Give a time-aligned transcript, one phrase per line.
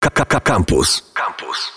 [0.00, 1.12] KKK Campus.
[1.14, 1.72] Campus.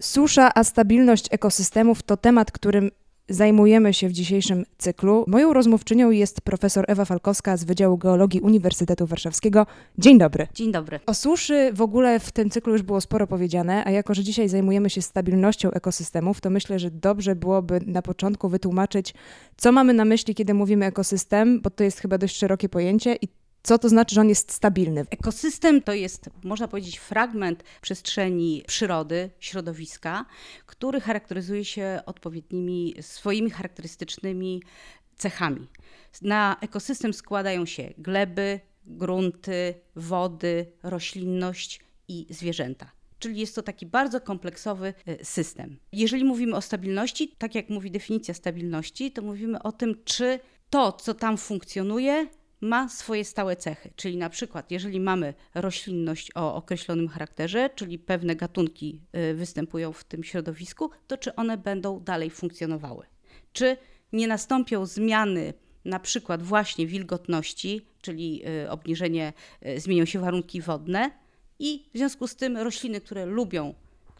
[0.00, 2.90] Susza, a stabilność ekosystemów to temat, którym
[3.28, 5.24] zajmujemy się w dzisiejszym cyklu.
[5.28, 9.66] Moją rozmówczynią jest profesor Ewa Falkowska z Wydziału Geologii Uniwersytetu Warszawskiego.
[9.98, 10.46] Dzień dobry.
[10.54, 11.00] Dzień dobry.
[11.06, 14.48] O suszy w ogóle w tym cyklu już było sporo powiedziane, a jako, że dzisiaj
[14.48, 19.14] zajmujemy się stabilnością ekosystemów, to myślę, że dobrze byłoby na początku wytłumaczyć,
[19.56, 23.28] co mamy na myśli, kiedy mówimy ekosystem, bo to jest chyba dość szerokie pojęcie i
[23.66, 25.04] co to znaczy, że on jest stabilny?
[25.10, 30.24] Ekosystem to jest, można powiedzieć, fragment przestrzeni przyrody, środowiska,
[30.66, 34.62] który charakteryzuje się odpowiednimi swoimi charakterystycznymi
[35.16, 35.68] cechami.
[36.22, 42.90] Na ekosystem składają się gleby, grunty, wody, roślinność i zwierzęta.
[43.18, 45.78] Czyli jest to taki bardzo kompleksowy y, system.
[45.92, 50.40] Jeżeli mówimy o stabilności, tak jak mówi definicja stabilności, to mówimy o tym, czy
[50.70, 52.26] to, co tam funkcjonuje,
[52.60, 53.90] ma swoje stałe cechy.
[53.96, 60.04] Czyli na przykład, jeżeli mamy roślinność o określonym charakterze, czyli pewne gatunki y, występują w
[60.04, 63.06] tym środowisku, to czy one będą dalej funkcjonowały?
[63.52, 63.76] Czy
[64.12, 69.32] nie nastąpią zmiany na przykład właśnie wilgotności, czyli y, obniżenie,
[69.66, 71.10] y, zmienią się warunki wodne
[71.58, 73.74] i w związku z tym rośliny, które lubią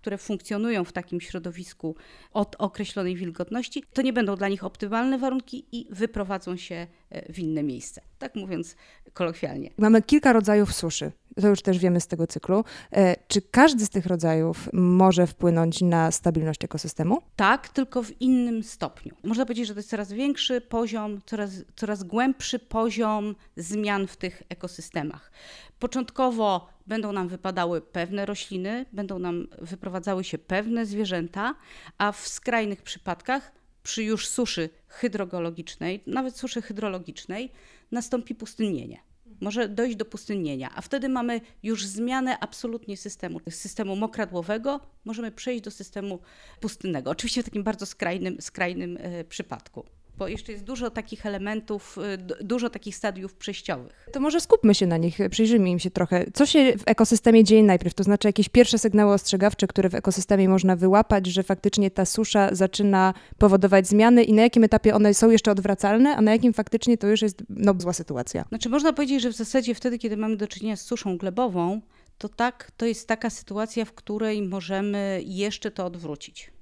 [0.07, 1.97] które funkcjonują w takim środowisku
[2.33, 6.87] od określonej wilgotności, to nie będą dla nich optymalne warunki i wyprowadzą się
[7.29, 8.01] w inne miejsce.
[8.19, 8.77] Tak mówiąc
[9.13, 9.71] kolokwialnie.
[9.79, 11.13] Mamy kilka rodzajów suszy.
[11.41, 12.65] To już też wiemy z tego cyklu.
[12.93, 17.23] E, czy każdy z tych rodzajów może wpłynąć na stabilność ekosystemu?
[17.37, 19.15] Tak, tylko w innym stopniu.
[19.25, 24.43] Można powiedzieć, że to jest coraz większy poziom, coraz, coraz głębszy poziom zmian w tych
[24.49, 25.31] ekosystemach.
[25.79, 31.55] Początkowo będą nam wypadały pewne rośliny, będą nam wyprowadzały się pewne zwierzęta,
[31.99, 37.51] a w skrajnych przypadkach przy już suszy hydrogeologicznej, nawet suszy hydrologicznej,
[37.91, 39.01] nastąpi pustynnienie.
[39.41, 43.41] Może dojść do pustynnienia, a wtedy mamy już zmianę absolutnie systemu.
[43.51, 46.19] Z systemu mokradłowego możemy przejść do systemu
[46.61, 47.11] pustynnego.
[47.11, 49.87] Oczywiście w takim bardzo skrajnym, skrajnym e, przypadku
[50.19, 54.09] bo jeszcze jest dużo takich elementów, y, dużo takich stadiów przejściowych.
[54.13, 56.27] To może skupmy się na nich, przyjrzyjmy im się trochę.
[56.35, 57.95] Co się w ekosystemie dzieje najpierw?
[57.95, 62.55] To znaczy jakieś pierwsze sygnały ostrzegawcze, które w ekosystemie można wyłapać, że faktycznie ta susza
[62.55, 66.99] zaczyna powodować zmiany i na jakim etapie one są jeszcze odwracalne, a na jakim faktycznie
[66.99, 68.45] to już jest no, zła sytuacja?
[68.49, 71.81] Znaczy można powiedzieć, że w zasadzie wtedy, kiedy mamy do czynienia z suszą glebową,
[72.19, 76.56] to tak, to jest taka sytuacja, w której możemy jeszcze to odwrócić.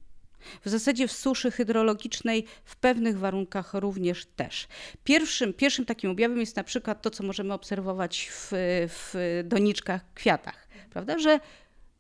[0.65, 4.69] W zasadzie w suszy hydrologicznej w pewnych warunkach również też.
[5.05, 8.49] Pierwszym, pierwszym takim objawem jest na przykład to, co możemy obserwować w,
[8.89, 11.41] w doniczkach, kwiatach, prawda, że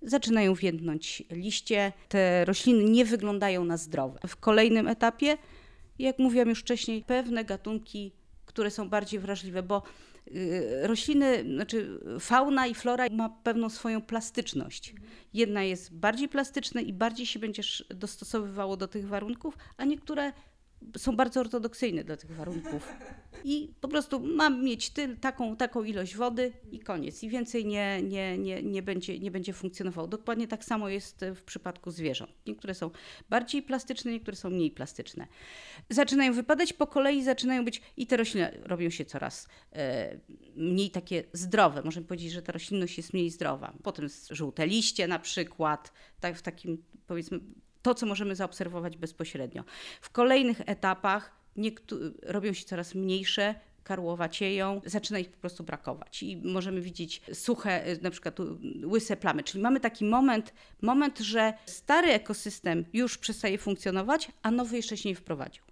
[0.02, 4.18] zaczynają więdnąć liście, te rośliny nie wyglądają na zdrowe.
[4.26, 5.38] W kolejnym etapie,
[5.98, 8.12] jak mówiłam już wcześniej, pewne gatunki,
[8.46, 9.82] które są bardziej wrażliwe, bo
[10.82, 14.94] rośliny, znaczy fauna i flora ma pewną swoją plastyczność.
[15.34, 20.32] Jedna jest bardziej plastyczna i bardziej się będziesz dostosowywało do tych warunków, a niektóre
[20.96, 22.92] są bardzo ortodoksyjne dla tych warunków.
[23.44, 27.22] I po prostu mam mieć taką, taką ilość wody i koniec.
[27.22, 30.08] I więcej nie, nie, nie, nie, będzie, nie będzie funkcjonował.
[30.08, 32.30] Dokładnie tak samo jest w przypadku zwierząt.
[32.46, 32.90] Niektóre są
[33.28, 35.26] bardziej plastyczne, niektóre są mniej plastyczne.
[35.90, 40.18] Zaczynają wypadać po kolei, zaczynają być i te rośliny robią się coraz e,
[40.56, 41.82] mniej takie zdrowe.
[41.82, 43.72] Możemy powiedzieć, że ta roślinność jest mniej zdrowa.
[43.82, 47.40] Potem żółte liście na przykład, tak w takim powiedzmy
[47.84, 49.64] to, co możemy zaobserwować bezpośrednio.
[50.00, 51.32] W kolejnych etapach
[52.22, 58.10] robią się coraz mniejsze, karłowacieją, zaczyna ich po prostu brakować i możemy widzieć suche, na
[58.10, 58.36] przykład
[58.84, 64.76] łyse plamy, czyli mamy taki moment, moment, że stary ekosystem już przestaje funkcjonować, a nowy
[64.76, 65.64] jeszcze się nie wprowadził.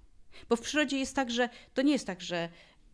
[0.48, 2.48] Bo w przyrodzie jest tak, że to nie jest tak, że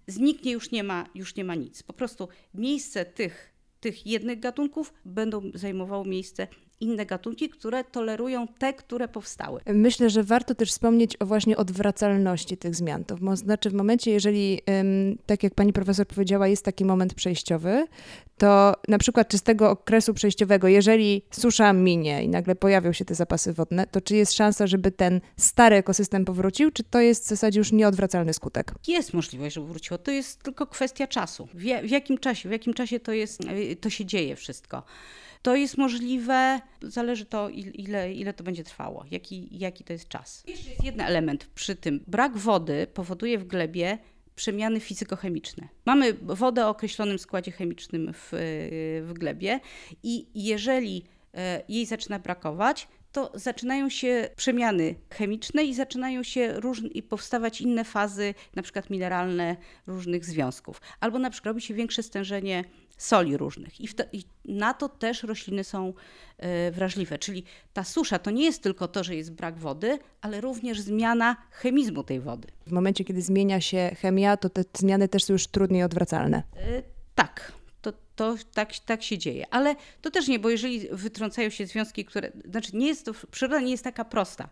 [0.06, 1.82] zniknie, już nie ma, już nie ma nic.
[1.82, 6.48] Po prostu miejsce tych, tych jednych gatunków będą zajmowało miejsce
[6.80, 9.60] inne gatunki, które tolerują te, które powstały.
[9.66, 13.04] Myślę, że warto też wspomnieć o właśnie odwracalności tych zmian.
[13.04, 14.60] To znaczy w momencie, jeżeli,
[15.26, 17.86] tak jak pani profesor powiedziała, jest taki moment przejściowy,
[18.38, 23.04] to na przykład czy z tego okresu przejściowego, jeżeli susza minie i nagle pojawią się
[23.04, 27.24] te zapasy wodne, to czy jest szansa, żeby ten stary ekosystem powrócił, czy to jest
[27.24, 28.74] w zasadzie już nieodwracalny skutek?
[28.88, 29.98] Jest możliwość, żeby wróciło.
[29.98, 31.48] To jest tylko kwestia czasu.
[31.54, 33.40] W, w jakim czasie, w jakim czasie to, jest,
[33.80, 34.82] to się dzieje wszystko.
[35.42, 40.44] To jest możliwe, zależy to, ile, ile to będzie trwało, jaki, jaki to jest czas.
[40.46, 42.04] Jeszcze jest jeden element przy tym.
[42.06, 43.98] Brak wody powoduje w glebie
[44.34, 45.68] przemiany fizykochemiczne.
[45.84, 48.28] Mamy wodę o określonym składzie chemicznym w,
[49.02, 49.60] w glebie
[50.02, 51.04] i jeżeli
[51.34, 57.60] e, jej zaczyna brakować, to zaczynają się przemiany chemiczne i zaczynają się różne, i powstawać
[57.60, 59.56] inne fazy, na przykład mineralne
[59.86, 60.80] różnych związków.
[61.00, 62.64] Albo na przykład robi się większe stężenie
[62.98, 63.80] soli różnych.
[63.80, 65.92] I, i na to też rośliny są
[66.68, 67.18] y, wrażliwe.
[67.18, 71.36] Czyli ta susza to nie jest tylko to, że jest brak wody, ale również zmiana
[71.50, 72.48] chemizmu tej wody.
[72.66, 76.42] W momencie, kiedy zmienia się chemia, to te zmiany też są już trudniej odwracalne.
[76.56, 76.82] Y,
[77.14, 77.52] tak,
[77.82, 79.46] to, to tak, tak się dzieje.
[79.50, 82.32] Ale to też nie, bo jeżeli wytrącają się związki, które.
[82.50, 84.48] Znaczy, nie jest to, przyroda nie jest taka prosta.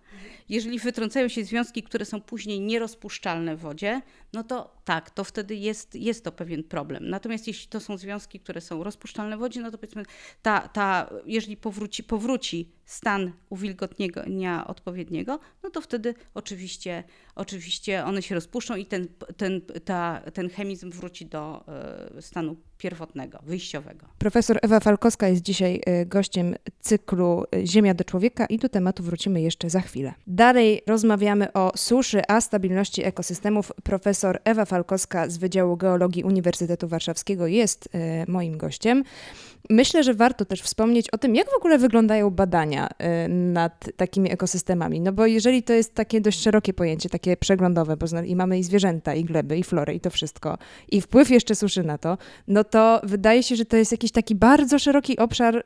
[0.49, 4.03] Jeżeli wytrącają się związki, które są później nierozpuszczalne w wodzie,
[4.33, 7.09] no to tak, to wtedy jest, jest to pewien problem.
[7.11, 10.03] Natomiast jeśli to są związki, które są rozpuszczalne w wodzie, no to powiedzmy,
[10.43, 17.05] ta, ta, jeżeli powróci, powróci stan uwilgotnienia odpowiedniego, no to wtedy oczywiście,
[17.35, 21.65] oczywiście one się rozpuszczą i ten, ten, ta, ten chemizm wróci do
[22.19, 24.06] y, stanu pierwotnego, wyjściowego.
[24.19, 29.03] Profesor Ewa Falkowska jest dzisiaj e, gościem cyklu e, Ziemia do człowieka i do tematu
[29.03, 30.14] wrócimy jeszcze za chwilę.
[30.26, 33.73] Dalej rozmawiamy o suszy, a stabilności ekosystemów.
[33.82, 39.05] Profesor Ewa Falkowska z Wydziału Geologii Uniwersytetu Warszawskiego jest y, moim gościem.
[39.71, 44.33] Myślę, że warto też wspomnieć o tym, jak w ogóle wyglądają badania y, nad takimi
[44.33, 45.01] ekosystemami.
[45.01, 48.63] No bo jeżeli to jest takie dość szerokie pojęcie, takie przeglądowe, bo i mamy i
[48.63, 50.59] zwierzęta, i gleby, i florę, i to wszystko,
[50.89, 52.19] i wpływ jeszcze suszy na to,
[52.49, 55.65] no to wydaje się, że to jest jakiś taki bardzo szeroki obszar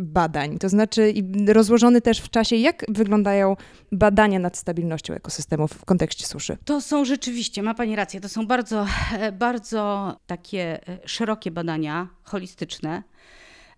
[0.00, 1.12] badań, to znaczy
[1.48, 3.56] rozłożony też w czasie, jak wyglądają
[3.92, 6.56] badania nad stabilnością ekosystemów w kontekście suszy?
[6.64, 8.86] To są rzeczywiście, ma Pani rację, to są bardzo,
[9.32, 13.02] bardzo takie e, szerokie badania, holistyczne,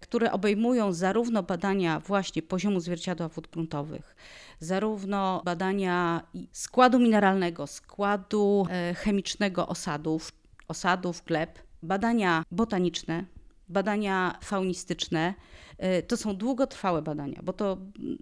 [0.01, 4.17] które obejmują zarówno badania właśnie poziomu zwierciadła wód gruntowych,
[4.61, 6.23] zarówno badania
[6.53, 10.33] składu mineralnego, składu e, chemicznego osadów,
[10.69, 13.25] osadów, gleb, badania botaniczne,
[13.73, 15.35] badania faunistyczne.
[15.79, 18.19] E, to są długotrwałe badania, bo to mm,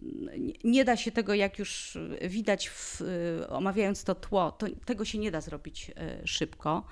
[0.65, 3.03] nie da się tego, jak już widać, w,
[3.41, 5.91] e, omawiając to tło, to tego się nie da zrobić
[6.25, 6.87] szybko.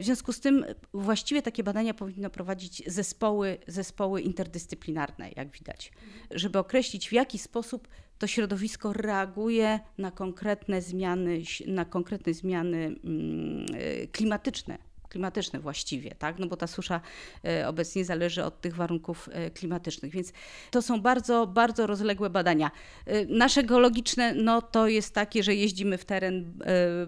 [0.00, 0.64] W związku z tym
[0.94, 5.92] właściwie takie badania powinno prowadzić zespoły, zespoły interdyscyplinarne, jak widać,
[6.30, 7.88] żeby określić w jaki sposób
[8.18, 13.66] to środowisko reaguje na konkretne zmiany, na konkretne zmiany mm,
[14.12, 16.38] klimatyczne klimatyczne właściwie, tak?
[16.38, 17.00] no bo ta susza
[17.44, 20.32] e, obecnie zależy od tych warunków e, klimatycznych, więc
[20.70, 22.70] to są bardzo, bardzo rozległe badania.
[23.06, 26.58] E, nasze geologiczne no to jest takie, że jeździmy w teren,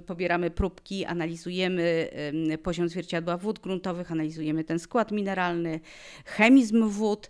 [0.06, 2.10] pobieramy próbki, analizujemy
[2.62, 5.80] poziom zwierciadła wód gruntowych, analizujemy ten skład mineralny,
[6.24, 7.28] chemizm wód,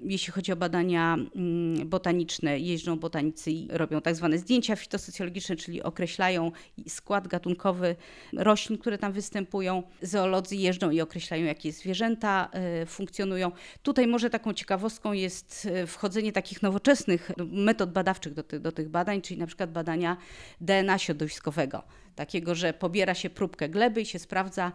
[0.00, 5.82] jeśli chodzi o badania mm, botaniczne, jeżdżą botanicy i robią tak zwane zdjęcia fitosocjologiczne, czyli
[5.82, 6.52] określają
[6.88, 7.96] skład gatunkowy
[8.32, 9.82] roślin, które tam występują.
[10.02, 13.52] Zoolodzy jeżdżą i określają, jakie zwierzęta e, funkcjonują.
[13.82, 19.22] Tutaj może taką ciekawostką jest wchodzenie takich nowoczesnych metod badawczych do, ty, do tych badań,
[19.22, 20.16] czyli na przykład badania
[20.60, 21.82] DNA środowiskowego
[22.14, 24.72] takiego, że pobiera się próbkę gleby i się sprawdza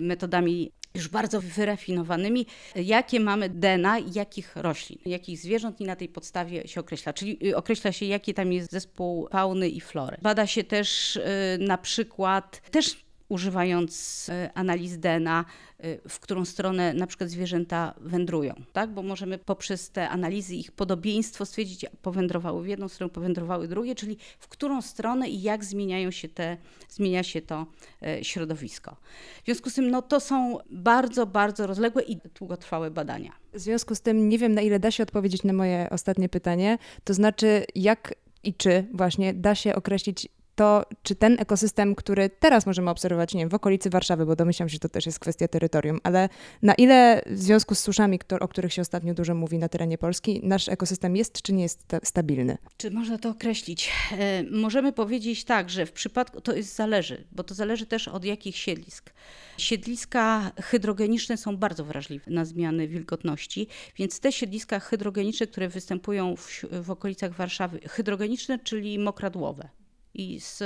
[0.00, 2.46] metodami już bardzo wyrafinowanymi,
[2.76, 7.12] jakie mamy DNA jakich roślin, jakich zwierząt i na tej podstawie się określa.
[7.12, 10.16] Czyli y, określa się, jaki tam jest zespół fauny i flory.
[10.22, 11.22] Bada się też y,
[11.60, 13.04] na przykład, też
[13.34, 15.44] używając e, analiz DNA,
[15.78, 18.90] e, w którą stronę na przykład zwierzęta wędrują, tak?
[18.90, 24.16] Bo możemy poprzez te analizy ich podobieństwo stwierdzić, powędrowały w jedną stronę, powędrowały drugie, czyli
[24.38, 26.56] w którą stronę i jak zmieniają się te,
[26.88, 27.66] zmienia się to
[28.02, 28.96] e, środowisko.
[29.42, 33.32] W związku z tym no, to są bardzo, bardzo rozległe i długotrwałe badania.
[33.52, 36.78] W związku z tym nie wiem, na ile da się odpowiedzieć na moje ostatnie pytanie,
[37.04, 42.66] to znaczy jak i czy właśnie da się określić to czy ten ekosystem, który teraz
[42.66, 45.48] możemy obserwować, nie wiem, w okolicy Warszawy, bo domyślam się, że to też jest kwestia
[45.48, 46.28] terytorium, ale
[46.62, 50.40] na ile w związku z suszami, o których się ostatnio dużo mówi na terenie Polski,
[50.42, 52.58] nasz ekosystem jest czy nie jest stabilny?
[52.76, 53.90] Czy można to określić?
[54.12, 58.24] E, możemy powiedzieć tak, że w przypadku, to jest zależy, bo to zależy też od
[58.24, 59.12] jakich siedlisk.
[59.58, 66.64] Siedliska hydrogeniczne są bardzo wrażliwe na zmiany wilgotności, więc te siedliska hydrogeniczne, które występują w,
[66.82, 69.68] w okolicach Warszawy, hydrogeniczne, czyli mokradłowe,
[70.14, 70.62] i z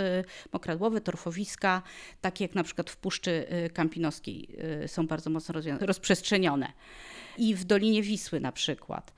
[0.52, 1.83] mokradłowe, torfowiska,
[2.21, 4.49] takie jak na przykład w Puszczy y, Kampinoskiej
[4.85, 6.73] y, są bardzo mocno rozprzestrzenione.
[7.38, 9.12] I w Dolinie Wisły na przykład.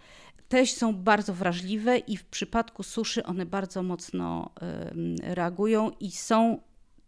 [0.48, 4.50] Też są bardzo wrażliwe i w przypadku suszy one bardzo mocno
[5.22, 6.60] reagują i są,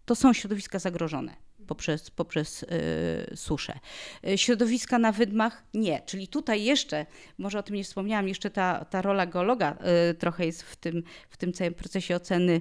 [0.04, 1.36] to są środowiska zagrożone
[1.72, 2.62] poprzez, poprzez
[3.30, 3.78] yy, suszę.
[4.22, 5.64] Yy, środowiska na wydmach?
[5.74, 7.06] Nie, czyli tutaj jeszcze,
[7.38, 9.76] może o tym nie wspomniałam, jeszcze ta, ta rola geologa
[10.08, 12.60] yy, trochę jest w tym, w tym całym procesie oceny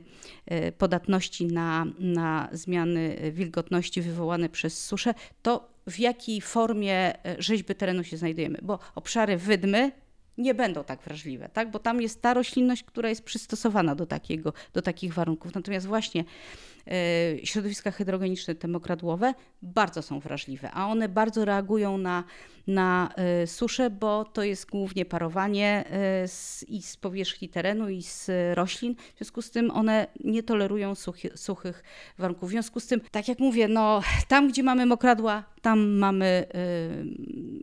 [0.51, 7.75] y, podatności na, na zmiany wilgotności wywołane przez suszę, to w jakiej formie y, rzeźby
[7.75, 9.91] terenu się znajdujemy, bo obszary wydmy
[10.37, 11.71] nie będą tak wrażliwe, tak?
[11.71, 15.55] bo tam jest ta roślinność, która jest przystosowana do, takiego, do takich warunków.
[15.55, 16.23] Natomiast właśnie
[16.87, 16.93] e,
[17.45, 22.23] środowiska hydrogeniczne, te mokradłowe, bardzo są wrażliwe, a one bardzo reagują na,
[22.67, 28.03] na e, suszę, bo to jest głównie parowanie e, z, i z powierzchni terenu, i
[28.03, 28.95] z roślin.
[28.95, 31.83] W związku z tym one nie tolerują suchy, suchych
[32.17, 32.49] warunków.
[32.49, 36.45] W związku z tym, tak jak mówię, no, tam gdzie mamy mokradła, tam mamy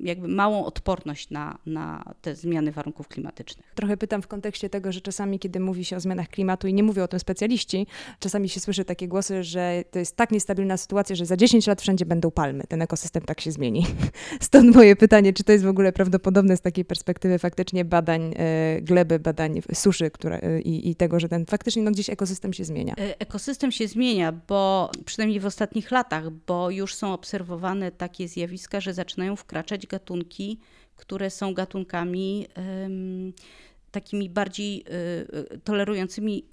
[0.03, 3.73] jakby małą odporność na, na te zmiany warunków klimatycznych.
[3.75, 6.83] Trochę pytam w kontekście tego, że czasami, kiedy mówi się o zmianach klimatu i nie
[6.83, 7.87] mówią o tym specjaliści,
[8.21, 11.83] czasami się słyszy takie głosy, że to jest tak niestabilna sytuacja, że za 10 lat
[11.83, 13.87] wszędzie będą palmy, ten ekosystem tak się zmieni.
[14.41, 18.81] Stąd moje pytanie, czy to jest w ogóle prawdopodobne z takiej perspektywy faktycznie badań e,
[18.83, 22.65] gleby, badań suszy która, e, i, i tego, że ten faktycznie no, gdzieś ekosystem się
[22.65, 22.95] zmienia.
[23.19, 28.95] Ekosystem się zmienia, bo przynajmniej w ostatnich latach, bo już są obserwowane takie zjawiska, że
[28.95, 30.59] zaczynają wkraczać gatunki,
[30.97, 32.47] które są gatunkami
[33.91, 34.85] takimi bardziej
[35.55, 36.45] y, tolerującymi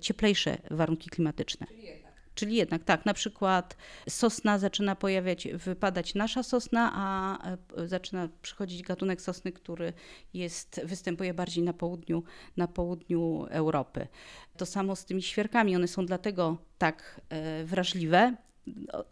[0.00, 1.66] cieplejsze warunki klimatyczne.
[1.66, 2.14] Czyli jednak.
[2.34, 3.76] Czyli jednak tak, na przykład
[4.08, 7.38] sosna zaczyna pojawiać, wypadać nasza sosna, a
[7.86, 9.92] zaczyna przychodzić gatunek sosny, który
[10.34, 12.22] jest, występuje bardziej na południu,
[12.56, 14.06] na południu Europy.
[14.56, 17.20] To samo z tymi świerkami, one są dlatego tak
[17.64, 18.36] wrażliwe,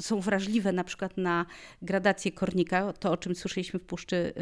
[0.01, 1.47] są wrażliwe na przykład na
[1.83, 4.33] gradację kornika, to o czym słyszeliśmy w Puszczy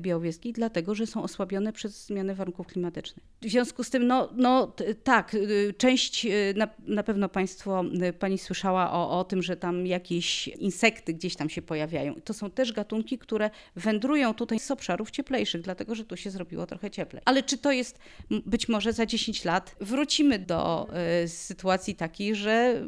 [0.00, 3.26] Białowieskiej, dlatego że są osłabione przez zmianę warunków klimatycznych.
[3.42, 4.72] W związku z tym, no, no
[5.04, 9.56] tak, y, część, y, na, na pewno Państwo, y, Pani słyszała o, o tym, że
[9.56, 12.14] tam jakieś insekty gdzieś tam się pojawiają.
[12.14, 16.66] To są też gatunki, które wędrują tutaj z obszarów cieplejszych, dlatego że tu się zrobiło
[16.66, 17.22] trochę cieplej.
[17.24, 17.98] Ale czy to jest
[18.30, 20.88] być może za 10 lat wrócimy do
[21.24, 22.86] y, sytuacji takiej, że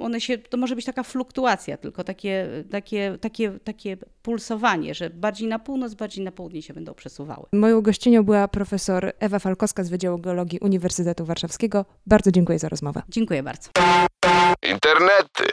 [0.00, 5.10] one się, to może być tak taka fluktuacja, tylko takie, takie, takie, takie pulsowanie, że
[5.10, 7.46] bardziej na północ, bardziej na południe się będą przesuwały.
[7.52, 11.84] Moją gościnią była profesor Ewa Falkowska z Wydziału Geologii Uniwersytetu Warszawskiego.
[12.06, 13.02] Bardzo dziękuję za rozmowę.
[13.08, 13.70] Dziękuję bardzo.
[14.72, 15.44] Internety.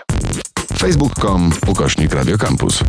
[0.77, 2.83] Facebook.com ukośnik Radiocampus.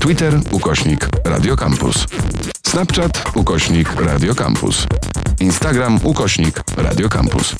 [0.00, 2.06] Twitter ukośnik Radiocampus.
[2.66, 4.86] Snapchat ukośnik Radiocampus.
[5.40, 7.54] Instagram ukośnik Radiocampus.